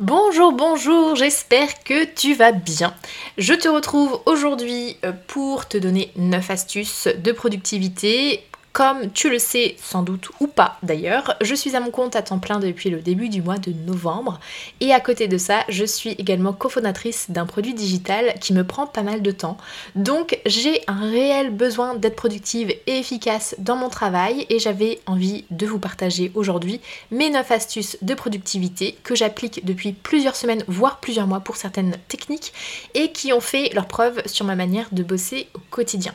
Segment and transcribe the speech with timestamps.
[0.00, 2.92] Bonjour, bonjour, j'espère que tu vas bien.
[3.38, 8.44] Je te retrouve aujourd'hui euh, pour te donner 9 astuces de productivité
[8.74, 12.22] comme tu le sais sans doute ou pas d'ailleurs, je suis à mon compte à
[12.22, 14.40] temps plein depuis le début du mois de novembre
[14.80, 18.88] et à côté de ça, je suis également cofondatrice d'un produit digital qui me prend
[18.88, 19.58] pas mal de temps.
[19.94, 25.44] Donc j'ai un réel besoin d'être productive et efficace dans mon travail et j'avais envie
[25.50, 26.80] de vous partager aujourd'hui
[27.12, 31.96] mes 9 astuces de productivité que j'applique depuis plusieurs semaines voire plusieurs mois pour certaines
[32.08, 32.52] techniques
[32.94, 36.12] et qui ont fait leur preuve sur ma manière de bosser au quotidien.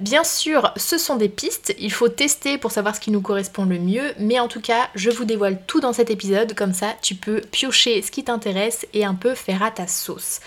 [0.00, 3.64] Bien sûr, ce sont des pistes, il faut tester pour savoir ce qui nous correspond
[3.64, 6.94] le mieux, mais en tout cas, je vous dévoile tout dans cet épisode, comme ça
[7.00, 10.40] tu peux piocher ce qui t'intéresse et un peu faire à ta sauce.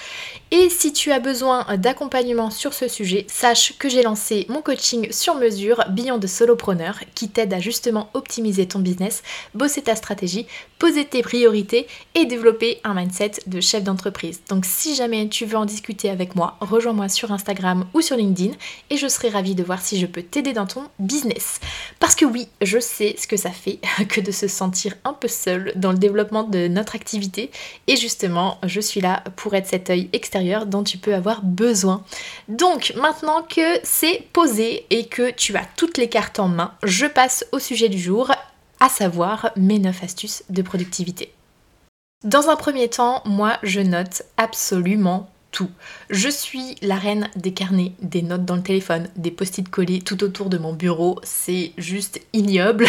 [0.51, 5.11] Et si tu as besoin d'accompagnement sur ce sujet, sache que j'ai lancé mon coaching
[5.11, 10.45] sur mesure Beyond de Solopreneur qui t'aide à justement optimiser ton business, bosser ta stratégie,
[10.77, 14.41] poser tes priorités et développer un mindset de chef d'entreprise.
[14.49, 18.53] Donc si jamais tu veux en discuter avec moi, rejoins-moi sur Instagram ou sur LinkedIn
[18.89, 21.59] et je serai de voir si je peux t'aider dans ton business.
[21.99, 25.27] Parce que oui, je sais ce que ça fait que de se sentir un peu
[25.27, 27.51] seul dans le développement de notre activité
[27.87, 32.03] et justement, je suis là pour être cet œil extérieur dont tu peux avoir besoin.
[32.47, 37.05] Donc maintenant que c'est posé et que tu as toutes les cartes en main, je
[37.05, 38.31] passe au sujet du jour,
[38.79, 41.33] à savoir mes 9 astuces de productivité.
[42.23, 45.69] Dans un premier temps, moi je note absolument tout.
[46.09, 50.23] Je suis la reine des carnets, des notes dans le téléphone, des post-it collés tout
[50.23, 51.19] autour de mon bureau.
[51.23, 52.87] C'est juste ignoble.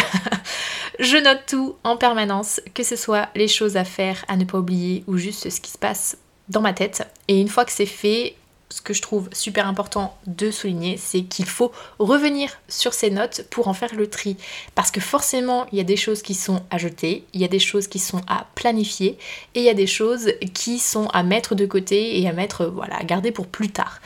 [0.99, 4.59] je note tout en permanence, que ce soit les choses à faire, à ne pas
[4.59, 6.17] oublier ou juste ce qui se passe
[6.49, 7.07] dans ma tête.
[7.27, 8.35] Et une fois que c'est fait,
[8.71, 13.45] ce que je trouve super important de souligner, c'est qu'il faut revenir sur ces notes
[13.49, 14.37] pour en faire le tri.
[14.75, 17.47] Parce que forcément, il y a des choses qui sont à jeter, il y a
[17.47, 19.17] des choses qui sont à planifier,
[19.55, 22.65] et il y a des choses qui sont à mettre de côté et à mettre,
[22.65, 23.99] voilà, à garder pour plus tard.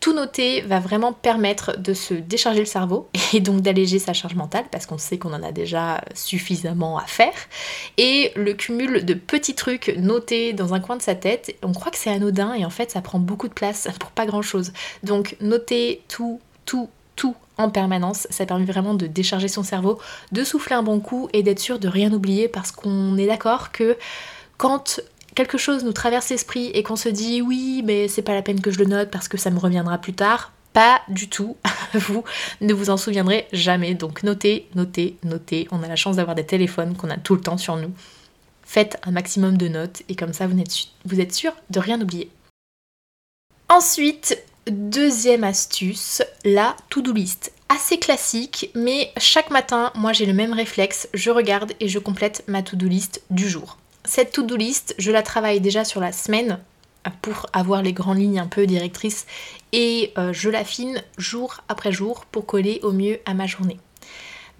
[0.00, 4.34] Tout noter va vraiment permettre de se décharger le cerveau et donc d'alléger sa charge
[4.34, 7.34] mentale parce qu'on sait qu'on en a déjà suffisamment à faire.
[7.98, 11.92] Et le cumul de petits trucs notés dans un coin de sa tête, on croit
[11.92, 14.72] que c'est anodin et en fait ça prend beaucoup de place pour pas grand chose.
[15.02, 18.26] Donc noter tout, tout, tout en permanence.
[18.30, 19.98] Ça permet vraiment de décharger son cerveau,
[20.32, 23.70] de souffler un bon coup et d'être sûr de rien oublier parce qu'on est d'accord
[23.70, 23.98] que
[24.56, 25.00] quand
[25.34, 28.60] quelque chose nous traverse l'esprit et qu'on se dit oui mais c'est pas la peine
[28.60, 31.56] que je le note parce que ça me reviendra plus tard, pas du tout.
[31.94, 32.24] vous
[32.60, 33.94] ne vous en souviendrez jamais.
[33.94, 35.66] Donc notez, notez, notez.
[35.70, 37.92] On a la chance d'avoir des téléphones qu'on a tout le temps sur nous.
[38.62, 42.30] Faites un maximum de notes et comme ça vous êtes, sûr de rien oublier.
[43.68, 47.52] Ensuite, deuxième astuce, la to-do list.
[47.68, 52.44] Assez classique, mais chaque matin, moi j'ai le même réflexe, je regarde et je complète
[52.46, 53.76] ma to-do list du jour.
[54.04, 56.58] Cette to-do list, je la travaille déjà sur la semaine
[57.22, 59.26] pour avoir les grandes lignes un peu directrices
[59.72, 63.78] et euh, je l'affine jour après jour pour coller au mieux à ma journée.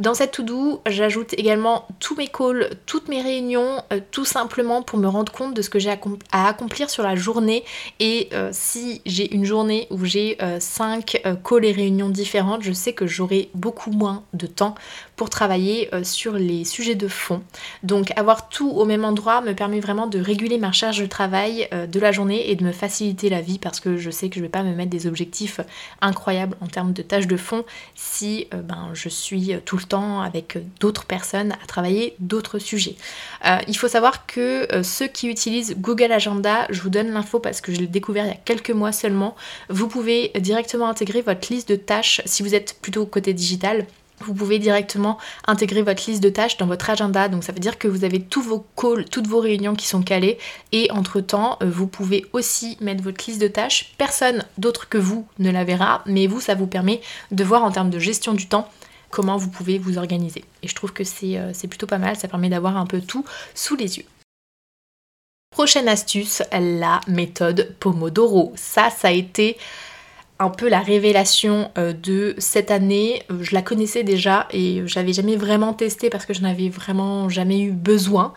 [0.00, 4.98] Dans cette to-do, j'ajoute également tous mes calls, toutes mes réunions, euh, tout simplement pour
[4.98, 5.90] me rendre compte de ce que j'ai
[6.32, 7.64] à accomplir sur la journée.
[8.00, 12.94] Et euh, si j'ai une journée où j'ai 5 calls et réunions différentes, je sais
[12.94, 14.74] que j'aurai beaucoup moins de temps
[15.20, 17.42] pour travailler euh, sur les sujets de fond.
[17.82, 21.68] Donc avoir tout au même endroit me permet vraiment de réguler ma charge de travail
[21.74, 24.36] euh, de la journée et de me faciliter la vie parce que je sais que
[24.36, 25.60] je vais pas me mettre des objectifs
[26.00, 30.58] incroyables en termes de tâches de fond si euh, ben, je suis tout le avec
[30.78, 32.96] d'autres personnes à travailler d'autres sujets.
[33.66, 37.72] il faut savoir que ceux qui utilisent Google Agenda, je vous donne l'info parce que
[37.72, 39.36] je l'ai découvert il y a quelques mois seulement,
[39.68, 43.86] vous pouvez directement intégrer votre liste de tâches si vous êtes plutôt côté digital
[44.20, 47.28] vous pouvez directement intégrer votre liste de tâches dans votre agenda.
[47.28, 50.02] Donc ça veut dire que vous avez tous vos calls, toutes vos réunions qui sont
[50.02, 50.38] calées.
[50.72, 53.94] Et entre-temps, euh, vous pouvez aussi mettre votre liste de tâches.
[53.98, 57.00] Personne d'autre que vous ne la verra, mais vous, ça vous permet
[57.30, 58.68] de voir en termes de gestion du temps
[59.10, 60.44] comment vous pouvez vous organiser.
[60.62, 63.24] Et je trouve que c'est euh, plutôt pas mal, ça permet d'avoir un peu tout
[63.54, 64.04] sous les yeux.
[65.50, 68.52] Prochaine astuce, la méthode Pomodoro.
[68.54, 69.56] Ça, ça a été
[70.40, 73.22] un peu la révélation euh, de cette année.
[73.40, 77.60] Je la connaissais déjà et j'avais jamais vraiment testé parce que je n'avais vraiment jamais
[77.60, 78.32] eu besoin.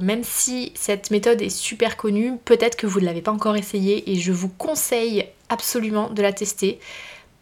[0.00, 4.10] Même si cette méthode est super connue, peut-être que vous ne l'avez pas encore essayée
[4.12, 6.78] et je vous conseille absolument de la tester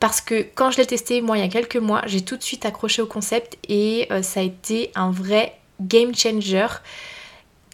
[0.00, 2.43] parce que quand je l'ai testé, moi, il y a quelques mois, j'ai tout de
[2.43, 6.66] suite accroché au concept et euh, ça a été un vrai game changer.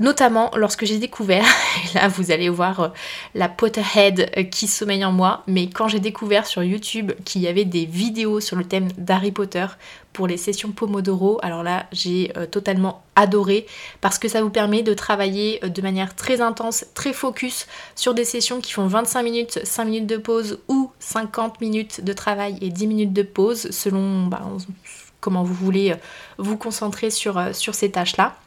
[0.00, 2.89] Notamment lorsque j'ai découvert, et là vous allez voir euh,
[3.35, 7.47] la Potterhead euh, qui sommeille en moi, mais quand j'ai découvert sur YouTube qu'il y
[7.47, 9.67] avait des vidéos sur le thème d'Harry Potter
[10.15, 13.67] pour les sessions Pomodoro, alors là j'ai euh, totalement adoré
[14.00, 18.25] parce que ça vous permet de travailler de manière très intense, très focus sur des
[18.25, 22.71] sessions qui font 25 minutes, 5 minutes de pause ou 50 minutes de travail et
[22.71, 24.41] 10 minutes de pause selon bah,
[25.21, 25.94] comment vous voulez
[26.39, 28.39] vous concentrer sur, sur ces tâches-là.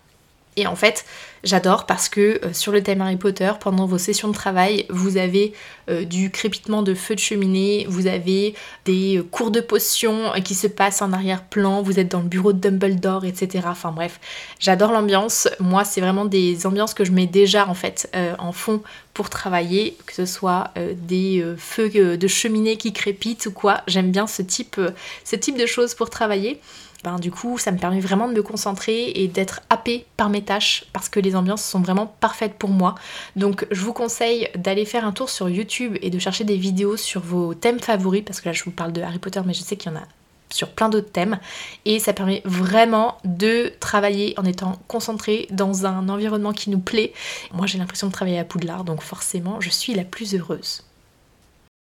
[0.57, 1.03] Et en fait,
[1.43, 5.17] j'adore parce que euh, sur le thème Harry Potter, pendant vos sessions de travail, vous
[5.17, 5.53] avez
[5.89, 8.55] euh, du crépitement de feu de cheminée, vous avez
[8.85, 12.53] des euh, cours de potions qui se passent en arrière-plan, vous êtes dans le bureau
[12.53, 13.65] de Dumbledore, etc.
[13.67, 14.21] Enfin bref,
[14.59, 15.49] j'adore l'ambiance.
[15.59, 18.09] Moi, c'est vraiment des ambiances que je mets déjà en fait
[18.39, 18.81] en fond
[19.13, 23.81] pour travailler, que ce soit des feux de cheminée qui crépitent ou quoi.
[23.87, 24.79] J'aime bien ce type,
[25.23, 26.59] ce type de choses pour travailler.
[27.05, 30.41] Ben, du coup ça me permet vraiment de me concentrer et d'être happée par mes
[30.41, 32.95] tâches parce que les ambiances sont vraiment parfaites pour moi.
[33.35, 36.97] Donc je vous conseille d'aller faire un tour sur YouTube et de chercher des vidéos
[36.97, 39.61] sur vos thèmes favoris parce que là je vous parle de Harry Potter mais je
[39.61, 40.03] sais qu'il y en a
[40.49, 41.37] sur plein d'autres thèmes
[41.85, 47.13] et ça permet vraiment de travailler en étant concentré dans un environnement qui nous plaît.
[47.53, 50.81] Moi j'ai l'impression de travailler à Poudlard donc forcément je suis la plus heureuse.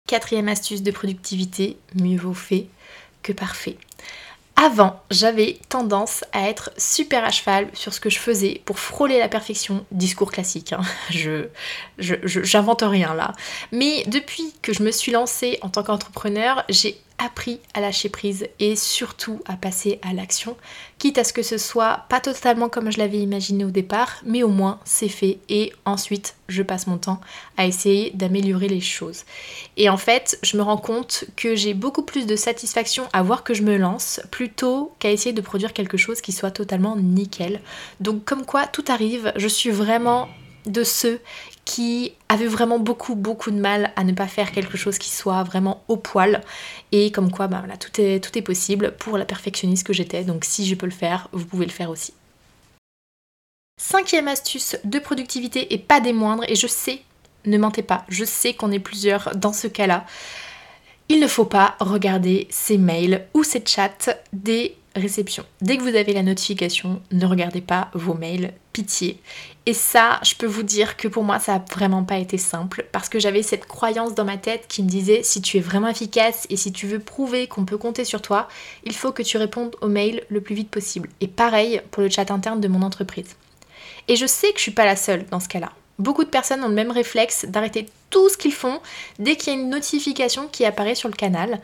[0.07, 2.67] Quatrième astuce de productivité, mieux vaut fait
[3.23, 3.77] que parfait.
[4.61, 9.17] Avant, j'avais tendance à être super à cheval sur ce que je faisais pour frôler
[9.17, 10.73] la perfection, discours classique.
[10.73, 10.81] Hein.
[11.09, 11.45] Je,
[11.97, 13.33] j'invente rien là.
[13.71, 18.47] Mais depuis que je me suis lancée en tant qu'entrepreneur, j'ai appris à lâcher prise
[18.59, 20.57] et surtout à passer à l'action,
[20.97, 24.43] quitte à ce que ce soit pas totalement comme je l'avais imaginé au départ, mais
[24.43, 27.21] au moins c'est fait et ensuite je passe mon temps
[27.57, 29.23] à essayer d'améliorer les choses.
[29.77, 33.43] Et en fait, je me rends compte que j'ai beaucoup plus de satisfaction à voir
[33.43, 37.61] que je me lance plutôt qu'à essayer de produire quelque chose qui soit totalement nickel.
[37.99, 40.27] Donc comme quoi tout arrive, je suis vraiment
[40.65, 41.19] de ceux
[41.65, 45.43] qui avaient vraiment beaucoup beaucoup de mal à ne pas faire quelque chose qui soit
[45.43, 46.41] vraiment au poil
[46.91, 50.45] et comme quoi bah, tout, est, tout est possible pour la perfectionniste que j'étais donc
[50.45, 52.13] si je peux le faire vous pouvez le faire aussi.
[53.79, 57.01] Cinquième astuce de productivité et pas des moindres et je sais
[57.45, 60.05] ne mentez pas je sais qu'on est plusieurs dans ce cas là
[61.07, 65.45] il ne faut pas regarder ses mails ou ses chats des réception.
[65.61, 68.53] Dès que vous avez la notification, ne regardez pas vos mails,
[69.65, 72.87] Et ça, je peux vous dire que pour moi, ça n'a vraiment pas été simple
[72.91, 75.89] parce que j'avais cette croyance dans ma tête qui me disait si tu es vraiment
[75.89, 78.47] efficace et si tu veux prouver qu'on peut compter sur toi,
[78.83, 81.09] il faut que tu répondes aux mails le plus vite possible.
[81.21, 83.35] Et pareil pour le chat interne de mon entreprise.
[84.07, 85.71] Et je sais que je suis pas la seule dans ce cas-là.
[85.99, 88.79] Beaucoup de personnes ont le même réflexe d'arrêter tout ce qu'ils font
[89.19, 91.59] dès qu'il y a une notification qui apparaît sur le canal.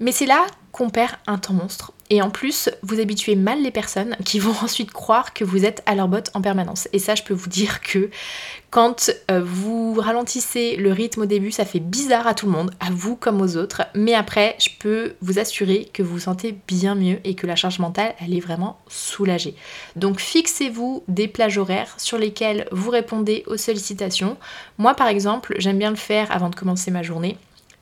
[0.00, 1.92] Mais c'est là qu'on perd un temps monstre.
[2.10, 5.82] Et en plus, vous habituez mal les personnes qui vont ensuite croire que vous êtes
[5.86, 6.88] à leur botte en permanence.
[6.92, 8.10] Et ça, je peux vous dire que
[8.70, 12.70] quand euh, vous ralentissez le rythme au début, ça fait bizarre à tout le monde,
[12.80, 13.82] à vous comme aux autres.
[13.94, 17.56] Mais après, je peux vous assurer que vous vous sentez bien mieux et que la
[17.56, 19.54] charge mentale, elle est vraiment soulagée.
[19.96, 24.36] Donc fixez-vous des plages horaires sur lesquelles vous répondez aux sollicitations.
[24.76, 27.38] Moi, par exemple, j'aime bien le faire avant de commencer ma journée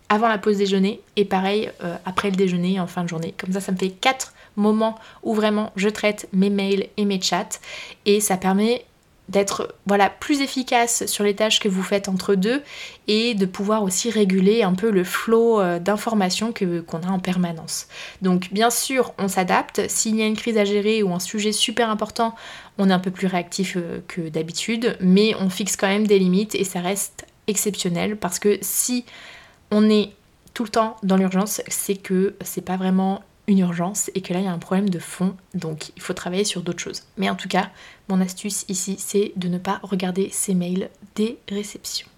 [0.09, 3.35] avant la pause déjeuner et pareil euh, après le déjeuner en fin de journée.
[3.37, 7.21] Comme ça, ça me fait quatre moments où vraiment je traite mes mails et mes
[7.21, 7.61] chats
[8.05, 8.85] et ça permet
[9.29, 12.63] d'être voilà plus efficace sur les tâches que vous faites entre deux
[13.09, 17.19] et de pouvoir aussi réguler un peu le flot euh, d'informations que qu'on a en
[17.19, 17.89] permanence.
[18.23, 19.83] Donc bien sûr, on s'adapte.
[19.89, 22.35] S'il y a une crise à gérer ou un sujet super important,
[22.79, 26.19] on est un peu plus réactif euh, que d'habitude, mais on fixe quand même des
[26.19, 29.05] limites et ça reste exceptionnel parce que si
[29.71, 30.13] on est
[30.55, 34.41] tout le temps dans l'urgence, c'est que c'est pas vraiment une urgence et que là
[34.41, 37.03] il y a un problème de fond, donc il faut travailler sur d'autres choses.
[37.17, 37.71] Mais en tout cas,
[38.09, 42.09] mon astuce ici, c'est de ne pas regarder ces mails des réceptions.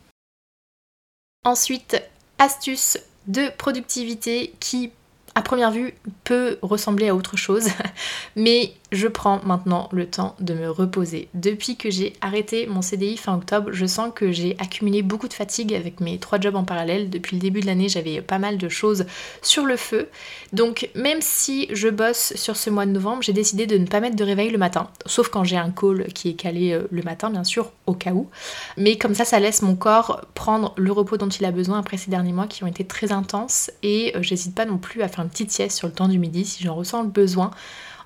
[1.44, 2.02] Ensuite,
[2.38, 4.90] astuce de productivité qui
[5.34, 7.68] à première vue peut ressembler à autre chose,
[8.36, 11.28] mais je prends maintenant le temps de me reposer.
[11.34, 15.34] Depuis que j'ai arrêté mon CDI fin octobre, je sens que j'ai accumulé beaucoup de
[15.34, 17.10] fatigue avec mes trois jobs en parallèle.
[17.10, 19.04] Depuis le début de l'année, j'avais pas mal de choses
[19.42, 20.08] sur le feu.
[20.52, 24.00] Donc même si je bosse sur ce mois de novembre, j'ai décidé de ne pas
[24.00, 27.02] mettre de réveil le matin, sauf quand j'ai un call qui est calé euh, le
[27.02, 28.28] matin, bien sûr, au cas où.
[28.76, 31.98] Mais comme ça, ça laisse mon corps prendre le repos dont il a besoin après
[31.98, 35.08] ces derniers mois qui ont été très intenses et euh, j'hésite pas non plus à
[35.08, 37.50] faire une petite sieste sur le temps du midi si j'en ressens le besoin.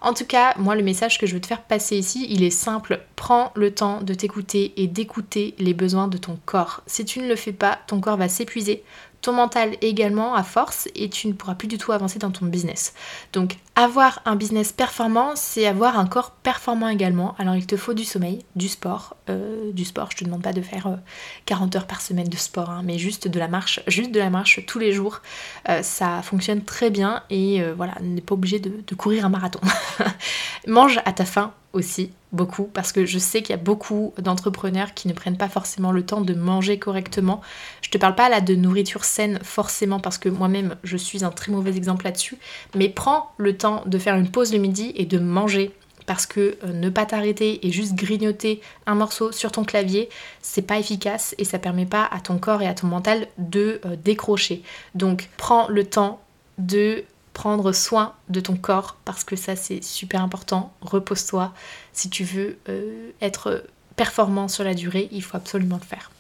[0.04, 2.50] En tout cas, moi, le message que je veux te faire passer ici, il est
[2.50, 3.00] simple.
[3.14, 6.82] Prends le temps de t'écouter et d'écouter les besoins de ton corps.
[6.87, 8.82] Si tu ne le fais pas, ton corps va s'épuiser,
[9.23, 12.47] ton mental également à force et tu ne pourras plus du tout avancer dans ton
[12.47, 12.93] business.
[13.33, 17.35] Donc avoir un business performant, c'est avoir un corps performant également.
[17.38, 20.52] Alors il te faut du sommeil, du sport, euh, du sport, je te demande pas
[20.52, 20.99] de faire
[21.47, 24.19] 40 euh, heures par semaine de sport, hein, mais juste de la marche, juste de
[24.19, 25.23] la marche tous les jours.
[25.69, 29.61] Euh, ça fonctionne très bien et voilà, n'est pas obligé de courir un marathon.
[30.67, 34.95] Mange à ta faim aussi, beaucoup, parce que je sais qu'il y a beaucoup d'entrepreneurs
[34.95, 37.41] qui ne prennent pas forcément le temps de manger correctement.
[37.83, 41.31] Je te parle pas là de nourriture saine forcément, parce que moi-même je suis un
[41.31, 42.39] très mauvais exemple là-dessus,
[42.75, 45.73] mais prends le temps de faire une pause le midi et de manger.
[46.05, 50.09] Parce que euh, ne pas t'arrêter et juste grignoter un morceau sur ton clavier,
[50.41, 53.81] c'est pas efficace et ça permet pas à ton corps et à ton mental de
[53.85, 54.62] euh, décrocher.
[54.97, 56.21] Donc prends le temps
[56.59, 60.73] de prendre soin de ton corps parce que ça c'est super important.
[60.81, 61.53] Repose-toi.
[61.93, 63.65] Si tu veux euh, être
[63.97, 66.11] performant sur la durée, il faut absolument le faire.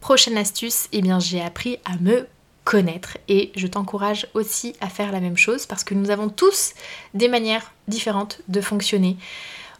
[0.00, 2.26] Prochaine astuce, eh bien j'ai appris à me
[2.64, 6.74] connaître et je t'encourage aussi à faire la même chose parce que nous avons tous
[7.14, 9.16] des manières différentes de fonctionner.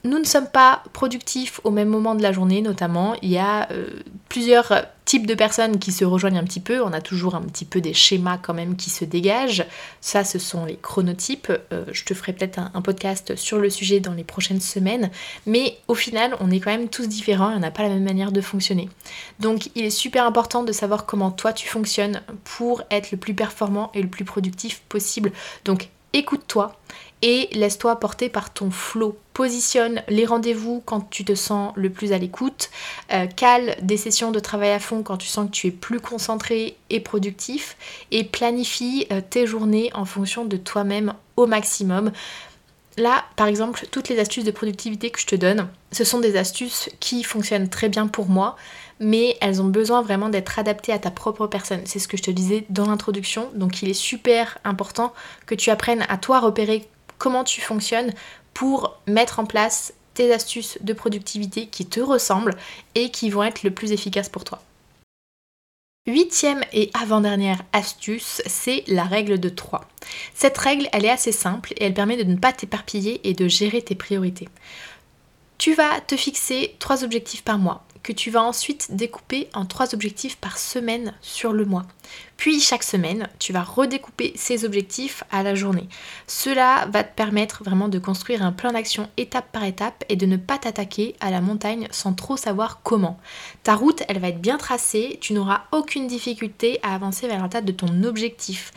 [0.07, 3.17] Nous ne sommes pas productifs au même moment de la journée, notamment.
[3.23, 3.89] Il y a euh,
[4.29, 4.73] plusieurs
[5.05, 6.81] types de personnes qui se rejoignent un petit peu.
[6.81, 9.67] On a toujours un petit peu des schémas quand même qui se dégagent.
[10.01, 11.51] Ça, ce sont les chronotypes.
[11.73, 15.11] Euh, je te ferai peut-être un, podcast sur le sujet dans les prochaines semaines.
[15.45, 18.05] Mais au final, on est quand même tous différents et on n'a pas la même
[18.05, 18.89] manière de fonctionner.
[19.41, 23.35] Donc, il est super important de savoir comment toi tu fonctionnes pour être le plus
[23.35, 25.33] performant et le plus productif possible.
[25.65, 26.79] Donc, écoute-toi
[27.23, 29.17] et laisse-toi porter par ton flow.
[29.33, 32.71] Positionne les rendez-vous quand tu te sens le plus à l'écoute.
[33.13, 36.01] Euh, cale des sessions de travail à fond quand tu sens que tu es plus
[36.01, 37.77] concentré et productif.
[38.11, 42.13] Et planifie euh, tes journées en fonction de toi-même au maximum.
[42.99, 46.37] Là, par exemple, toutes les astuces de productivité que je te donne, ce sont des
[46.37, 48.57] astuces qui fonctionnent très bien pour moi,
[49.01, 51.83] mais elles ont besoin vraiment d'être adaptées à ta propre personne.
[51.85, 53.51] C'est ce que je te disais dans l'introduction.
[53.55, 55.13] Donc il est super important
[55.45, 58.13] que tu apprennes à toi repérer comment tu fonctionnes
[58.55, 62.57] pour mettre en place tes astuces de productivité qui te ressemblent
[62.95, 64.63] et qui vont être le plus efficaces pour toi.
[66.09, 69.89] Huitième et avant-dernière astuce, c'est la règle de 3.
[70.35, 73.49] Cette règle, elle est assez simple et elle permet de ne pas t'éparpiller et de
[73.49, 74.49] gérer tes priorités.
[75.59, 79.93] Tu vas te fixer trois objectifs par mois que tu vas ensuite découper en trois
[79.93, 81.87] objectifs par semaine sur le mois.
[82.37, 85.89] Puis chaque semaine, tu vas redécouper ces objectifs à la journée.
[86.29, 90.25] Cela va te permettre vraiment de construire un plan d'action étape par étape et de
[90.25, 93.19] ne pas t'attaquer à la montagne sans trop savoir comment.
[93.65, 97.49] Ta route, elle va être bien tracée, tu n'auras aucune difficulté à avancer vers la
[97.49, 98.71] tête de ton objectif.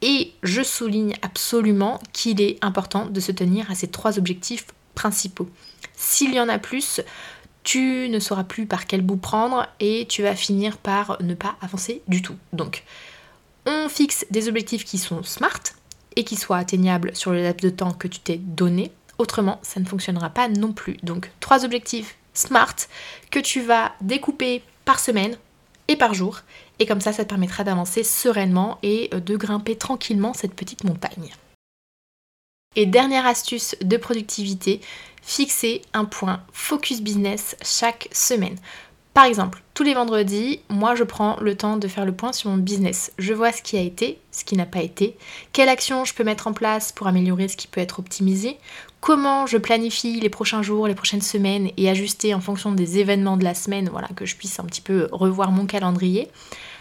[0.00, 5.48] Et je souligne absolument qu'il est important de se tenir à ces trois objectifs principaux.
[5.96, 7.00] S'il y en a plus,
[7.66, 11.56] tu ne sauras plus par quel bout prendre et tu vas finir par ne pas
[11.60, 12.36] avancer du tout.
[12.52, 12.84] Donc,
[13.66, 15.60] on fixe des objectifs qui sont smart
[16.14, 18.92] et qui soient atteignables sur le laps de temps que tu t'es donné.
[19.18, 20.96] Autrement, ça ne fonctionnera pas non plus.
[21.02, 22.76] Donc, trois objectifs smart
[23.32, 25.36] que tu vas découper par semaine
[25.88, 26.42] et par jour.
[26.78, 31.32] Et comme ça, ça te permettra d'avancer sereinement et de grimper tranquillement cette petite montagne.
[32.76, 34.80] Et dernière astuce de productivité,
[35.22, 38.56] fixer un point focus business chaque semaine.
[39.16, 42.50] Par exemple, tous les vendredis, moi je prends le temps de faire le point sur
[42.50, 43.12] mon business.
[43.16, 45.16] Je vois ce qui a été, ce qui n'a pas été,
[45.54, 48.58] quelle action je peux mettre en place pour améliorer ce qui peut être optimisé,
[49.00, 53.38] comment je planifie les prochains jours, les prochaines semaines et ajuster en fonction des événements
[53.38, 56.28] de la semaine, voilà, que je puisse un petit peu revoir mon calendrier.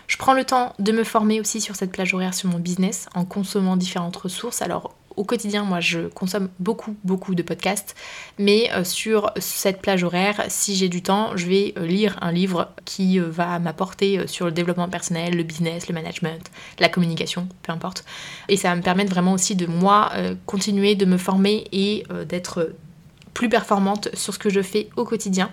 [0.07, 3.07] Je prends le temps de me former aussi sur cette plage horaire sur mon business
[3.15, 4.61] en consommant différentes ressources.
[4.61, 7.95] Alors au quotidien, moi, je consomme beaucoup, beaucoup de podcasts,
[8.37, 12.31] mais euh, sur cette plage horaire, si j'ai du temps, je vais euh, lire un
[12.31, 17.47] livre qui euh, va m'apporter sur le développement personnel, le business, le management, la communication,
[17.63, 18.05] peu importe.
[18.49, 20.11] Et ça va me permettre vraiment aussi de moi
[20.45, 22.71] continuer de me former et d'être
[23.35, 25.51] plus performante sur ce que je fais au quotidien.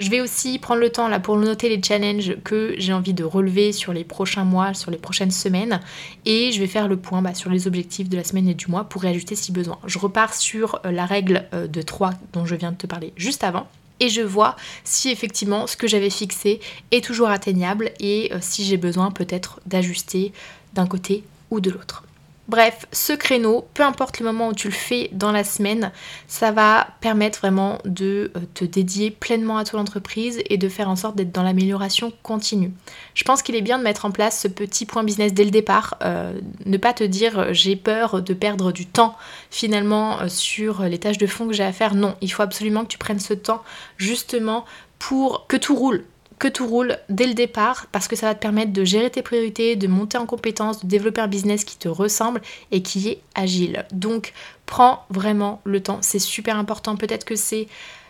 [0.00, 3.22] Je vais aussi prendre le temps là pour noter les challenges que j'ai envie de
[3.22, 5.80] relever sur les prochains mois, sur les prochaines semaines.
[6.24, 8.68] Et je vais faire le point bah, sur les objectifs de la semaine et du
[8.68, 9.78] mois pour réajuster si besoin.
[9.86, 13.12] Je repars sur euh, la règle euh, de 3 dont je viens de te parler
[13.16, 13.68] juste avant
[14.00, 16.60] et je vois si effectivement ce que j'avais fixé
[16.92, 20.32] est toujours atteignable et euh, si j'ai besoin peut-être d'ajuster
[20.72, 22.04] d'un côté ou de l'autre.
[22.48, 25.92] Bref, ce créneau, peu importe le moment où tu le fais dans la semaine,
[26.28, 30.88] ça va permettre vraiment de euh, te dédier pleinement à ton entreprise et de faire
[30.88, 32.72] en sorte d'être dans l'amélioration continue.
[33.12, 35.50] Je pense qu'il est bien de mettre en place ce petit point business dès le
[35.50, 39.14] départ, euh, ne pas te dire euh, j'ai peur de perdre du temps
[39.50, 41.94] finalement sur les tâches de fond que j'ai à faire.
[41.94, 43.62] Non, il faut absolument que tu prennes ce temps
[43.98, 44.64] justement
[44.98, 46.04] pour que tout roule
[46.38, 49.22] que tout roule dès le départ parce que ça va te permettre de gérer tes
[49.22, 52.40] priorités, de monter en compétences, de développer un business qui te ressemble
[52.70, 53.84] et qui est agile.
[53.92, 54.32] Donc
[54.66, 56.96] prends vraiment le temps, c'est super important.
[56.96, 57.66] Peut-être que c'est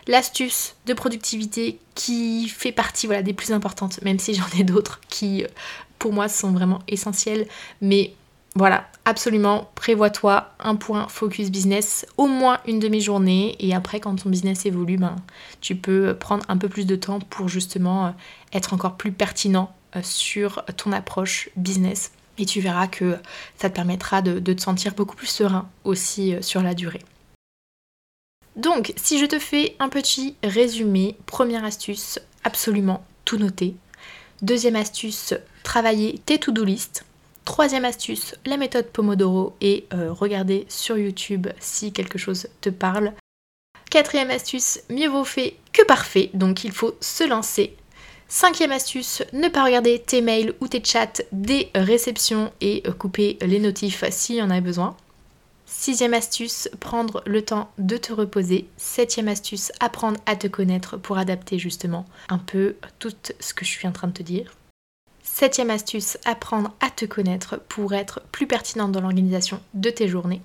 [0.07, 4.99] l'astuce de productivité qui fait partie voilà, des plus importantes, même si j'en ai d'autres
[5.09, 5.45] qui
[5.97, 7.47] pour moi sont vraiment essentielles.
[7.81, 8.13] Mais
[8.59, 14.29] voilà, absolument, prévois-toi un point focus business, au moins une demi-journée, et après, quand ton
[14.29, 15.15] business évolue, ben,
[15.61, 18.09] tu peux prendre un peu plus de temps pour justement euh,
[18.51, 22.11] être encore plus pertinent euh, sur ton approche business.
[22.37, 23.17] Et tu verras que
[23.55, 27.05] ça te permettra de, te sentir beaucoup plus serein aussi euh, sur la durée.
[28.57, 33.77] Donc, si je te fais un petit résumé, première astuce, absolument tout noter.
[34.41, 37.05] Deuxième astuce, travailler tes to-do list.
[37.49, 43.11] Troisième astuce, la méthode Pomodoro et euh, regarder sur YouTube si quelque chose te parle.
[43.89, 47.75] Quatrième astuce, mieux vaut fait que parfait, donc il faut se lancer.
[48.27, 53.39] Cinquième astuce, ne pas regarder tes mails ou tes chats des réceptions et euh, couper
[53.41, 54.95] les notifs s'il y en a besoin.
[55.65, 58.67] Sixième astuce, prendre le temps de te reposer.
[58.77, 63.71] Septième astuce, apprendre à te connaître pour adapter justement un peu tout ce que je
[63.71, 64.51] suis en train de te dire.
[65.31, 70.41] Septième astuce, apprendre à te connaître pour être plus pertinente dans l'organisation de tes journées.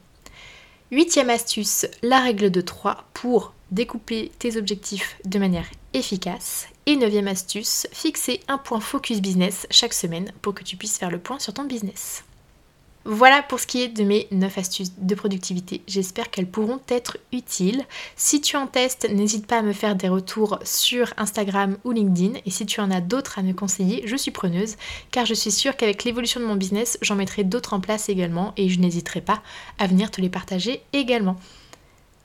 [0.93, 6.69] Huitième astuce, la règle de 3 pour découper tes objectifs de manière efficace.
[6.87, 11.11] Et neuvième astuce, fixer un point focus business chaque semaine pour que tu puisses faire
[11.11, 12.23] le point sur ton business.
[13.07, 15.83] Voilà pour ce qui est de mes 9 astuces de productivité.
[15.87, 17.85] J'espère qu'elles pourront être utiles.
[18.17, 22.39] Si tu en testes, n'hésite pas à me faire des retours sur Instagram ou LinkedIn.
[22.47, 24.77] Et si tu en as d'autres à me conseiller, je suis preneuse
[25.11, 28.55] car je suis sûre qu'avec l'évolution de mon business, j'en mettrai d'autres en place également
[28.57, 29.43] et je n'hésiterai pas
[29.79, 31.37] à venir te les partager également.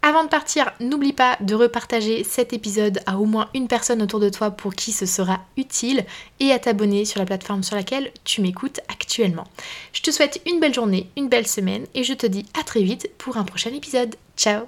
[0.01, 4.21] Avant de partir, n'oublie pas de repartager cet épisode à au moins une personne autour
[4.21, 6.05] de toi pour qui ce sera utile
[6.39, 9.45] et à t'abonner sur la plateforme sur laquelle tu m'écoutes actuellement.
[9.91, 12.81] Je te souhaite une belle journée, une belle semaine et je te dis à très
[12.81, 14.15] vite pour un prochain épisode.
[14.37, 14.67] Ciao